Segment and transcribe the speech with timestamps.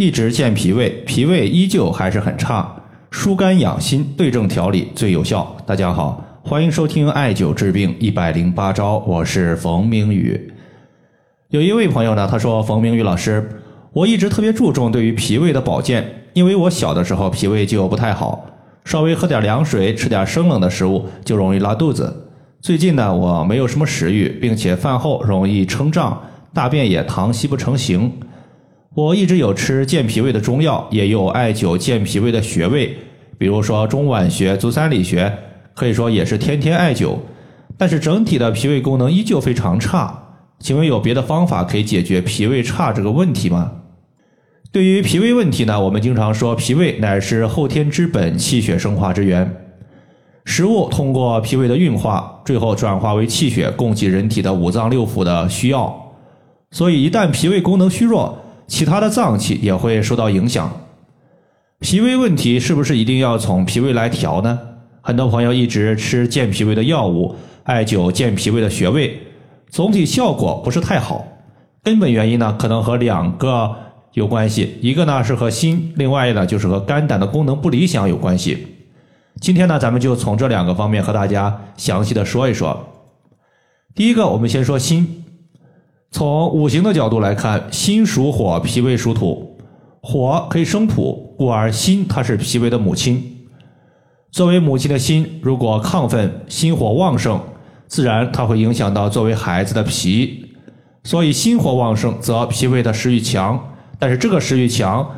[0.00, 2.74] 一直健脾胃，脾胃依旧还是很差，
[3.10, 5.54] 疏肝养心，对症调理最有效。
[5.66, 10.54] 大家好，欢迎收听艾灸治病一百零八招，我是冯明宇。
[11.50, 13.46] 有一位朋友呢，他说：“冯明宇老师，
[13.92, 18.46] 我一直特别注重对于脾胃的保健，因为我小的时候脾胃就不太好，
[18.86, 22.30] 稍微喝点凉水，吃点生冷的食物就容易拉肚子。
[22.62, 26.18] 最近呢，我没有什么食欲，并且饭后容易撑胀，
[26.54, 28.10] 大便也溏稀不成形。”
[28.96, 32.96] 我一直有吃健脾胃的中药，也有艾灸健脾胃的穴位，
[33.38, 35.32] 比如说中脘穴、足三里穴，
[35.74, 37.16] 可以说也是天天艾灸。
[37.78, 40.12] 但是整体的脾胃功能依旧非常差。
[40.58, 43.70] 请问有别的方法可以解决脾胃差这个问题吗？
[44.72, 49.66] 对于脾胃问题呢，我们经常说脾胃乃是后天之本，气血生化之源。
[50.44, 56.12] 食物通过脾胃的运化，最后转化为气血，供给人体的五脏六腑的需要。
[56.72, 58.36] 所以一旦脾胃功能虚弱，
[58.70, 60.70] 其他的脏器也会受到影响，
[61.80, 64.56] 脾胃问题是不是一定要从脾胃来调呢？
[65.00, 69.18] 很多朋友一直吃健脾胃的药物，艾灸健脾胃的穴位，
[69.68, 71.26] 总体效果不是太好。
[71.82, 73.74] 根本原因呢，可能和两个
[74.12, 78.68] 有关系，一个呢是和心，另外呢就是和肝胆的功能不理想有关系。
[79.40, 82.86] 今天呢，咱们就从这两个方面和大家详细的说一说。
[83.96, 85.24] 第一个，我们先说心。
[86.12, 89.56] 从五行的角度来看，心属火，脾胃属土，
[90.02, 93.36] 火可以生土，故而心它是脾胃的母亲。
[94.32, 97.40] 作为母亲的心，如果亢奋，心火旺盛，
[97.86, 100.46] 自然它会影响到作为孩子的脾。
[101.04, 103.72] 所以心火旺盛，则脾胃的食欲强。
[103.98, 105.08] 但是这个食欲强，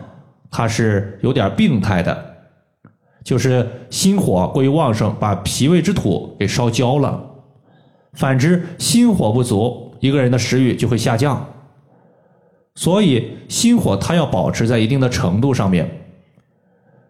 [0.50, 2.34] 它是有点病态的，
[3.24, 7.18] 就是心火过于旺盛，把脾胃之土给烧焦了。
[8.12, 9.81] 反之，心火不足。
[10.03, 11.47] 一个人的食欲就会下降，
[12.75, 15.89] 所以心火它要保持在一定的程度上面。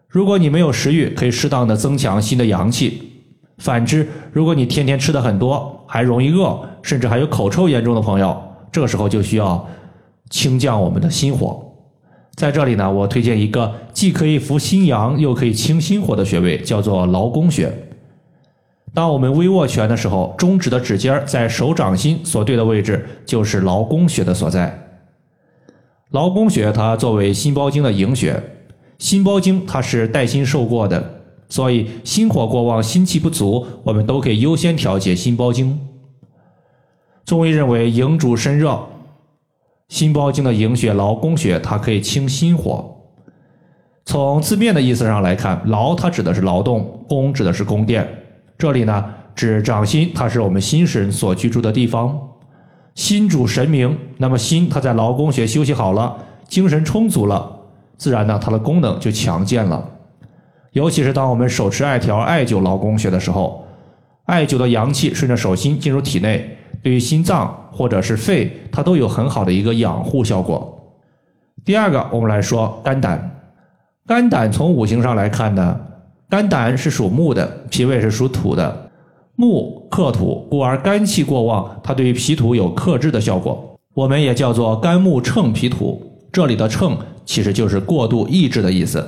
[0.07, 3.11] 如果你没有食欲，可以适当的增强心的阳气。
[3.57, 8.39] 反之，如果你天天吃的很多，还容易饿，甚至还有口臭严重的朋友，
[8.71, 9.67] 这个时候就需要
[10.29, 11.65] 清降我们的心火。
[12.35, 17.73] 在这里呢，我推荐一个既可以扶心阳，又可以清心火的穴位，叫做劳宫穴。
[18.93, 24.79] 当我们微握拳的时候，中指的指尖在手掌心所对的位置，就是劳宫穴的所在。
[26.11, 28.41] 劳宫穴它作为心包经的营穴，
[28.99, 35.79] 心包经它是带心受过的，所以心火过旺、心气不足，我们都可以优先调节心包经。
[37.25, 38.79] 中医认为营主身热，
[39.87, 42.95] 心包经的营穴劳宫穴它可以清心火。
[44.05, 48.07] 从字面的意思上来看，劳它指的是劳动，宫指的是宫殿。
[48.63, 49.03] 这里呢，
[49.35, 52.17] 指掌心，它是我们心神所居住的地方。
[52.95, 56.15] 心主神明，那么心它在劳宫穴休息好了，
[56.47, 57.59] 精神充足了，
[57.97, 59.85] 自然呢，它的功能就强健了。
[60.71, 63.67] 尤其是当我们手持艾条艾灸劳宫穴的时候，
[64.27, 70.95] 艾灸的阳气顺着手心进入体内，对于心脏或者是肺，它都有很好的一个养护效果。
[71.65, 73.41] 第二个，我们来说肝胆。
[74.07, 75.77] 肝胆从五行上来看呢。
[76.33, 78.89] 肝胆是属木的，脾胃是属土的，
[79.35, 83.77] 木克土，故而肝气过旺，它对于脾土有克制的效果。
[83.93, 86.01] 我们也叫做肝木乘脾土，
[86.31, 89.07] 这里的乘其实就是过度抑制的意思。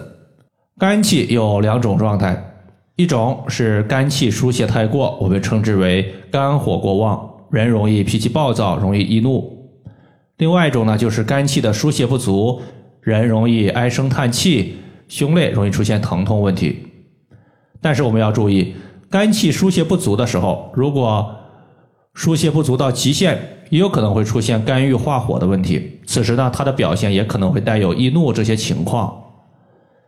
[0.77, 2.39] 肝气有两种状态，
[2.95, 9.41] 一种是肝气疏泄太过，我们称之为肝火过旺，人容易脾气暴躁，容易易怒；
[10.37, 12.61] 另外一种呢，就是肝气的疏泄不足，
[13.01, 14.75] 人容易唉声叹气，
[15.07, 16.91] 胸肋容易出现疼痛问题。
[17.85, 18.73] 但是我们要注意，
[19.11, 21.35] 肝气疏泄不足的时候，如果
[22.15, 23.37] 疏泄不足到极限，
[23.69, 25.99] 也有可能会出现肝郁化火的问题。
[26.07, 29.15] 此时呢，它的表现也可能会带有易怒这些情况。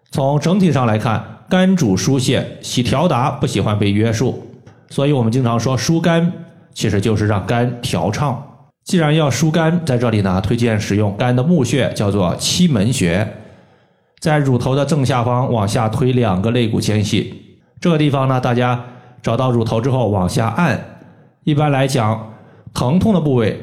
[0.09, 4.41] 从整体上来看，肝主疏泄，喜调达，不喜欢被约束，
[4.89, 6.33] 所以我们经常说疏肝，
[6.73, 8.43] 其实就是让肝调畅。
[8.85, 13.35] 既然要疏肝，在这里呢，推荐使用肝的募穴，叫做期门穴，
[14.19, 17.43] 在乳头的正下方往下推两个肋骨间隙。
[17.79, 18.83] 这个地方呢，大家
[19.21, 20.79] 找到乳头之后往下按，
[21.43, 22.33] 一般来讲，
[22.73, 23.59] 疼痛的部位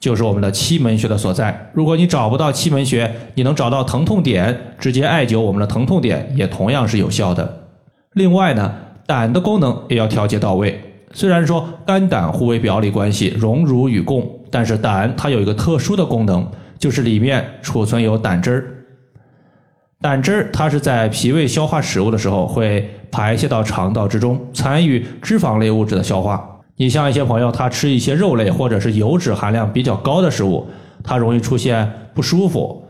[0.00, 1.70] 就是我们的期门穴的所在。
[1.72, 7.68] 如果你找不到期门穴，你能找到疼痛点，直接艾灸我们的疼痛点也同样是有效的。
[8.12, 8.72] 另外呢，
[9.06, 10.80] 胆的功能也要调节到位。
[11.12, 16.46] 虽然说肝胆互为表里关系，荣辱与共，但是胆它有一个特殊的功能，
[16.78, 18.64] 就是里面储存有胆汁儿。
[20.04, 26.46] 胆汁儿它是在脾胃消化食物的时候会排泄到肠道之中，参与脂肪类物质的消化。
[26.76, 30.68] 你像一些朋友，他吃一些肉类或者是油脂含量比较高的食物，
[31.02, 32.86] 他容易出现不舒服。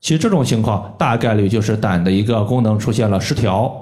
[0.00, 3.72] 其实这种情况大概率就是胆的一个功能出现了失调。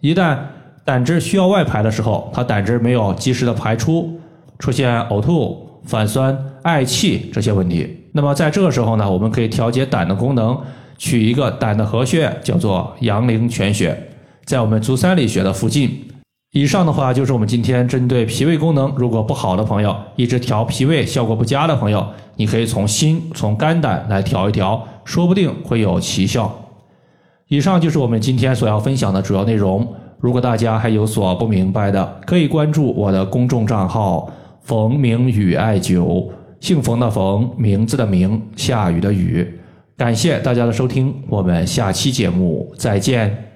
[0.00, 0.36] 一旦
[0.84, 4.20] 胆汁需要外排的时候，它胆汁没有及时的排出，
[4.58, 8.04] 出现呕吐、反酸、嗳气这些问题。
[8.12, 10.60] 那么在这个时候呢，我们可以调节胆的功能，
[10.98, 13.96] 取一个胆的合穴，叫做阳陵泉穴，
[14.44, 16.02] 在我们足三里穴的附近。
[16.52, 22.06] 以上的话就是我们今天针对脾胃功能如果不好的朋友，一直调脾胃效果不佳的朋友，
[22.36, 26.50] 你可以从心、从肝胆来调一调，说不定会有奇效。
[27.48, 29.86] 以上就是我们今天所要分享的主要内容。
[30.18, 34.32] 如果大家还有所不明白的，可以关注我的公众账号
[34.64, 36.26] “冯明宇艾灸”，
[36.58, 39.46] 姓冯的冯，名字的名，下雨的雨。
[39.96, 43.55] 感谢大家的收听，我们下期节目再见。